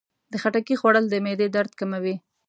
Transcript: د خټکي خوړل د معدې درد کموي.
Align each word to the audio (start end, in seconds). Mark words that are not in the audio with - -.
د 0.31 0.33
خټکي 0.41 0.75
خوړل 0.79 1.05
د 1.09 1.15
معدې 1.23 1.47
درد 1.55 1.71
کموي. 1.79 2.15